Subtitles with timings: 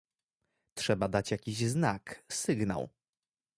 [0.73, 2.89] "Trzeba dać jakiś znak, sygnał."